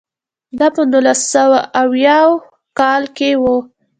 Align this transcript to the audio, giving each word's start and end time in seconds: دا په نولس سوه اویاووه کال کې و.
دا 0.59 0.67
په 0.75 0.81
نولس 0.91 1.19
سوه 1.33 1.59
اویاووه 1.83 2.43
کال 2.79 3.03
کې 3.17 3.31
و. 3.41 3.43